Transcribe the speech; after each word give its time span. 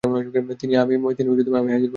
তিনি 0.59 0.73
আমি 0.75 0.93
হাযির 0.97 1.27
বলেছেন। 1.29 1.89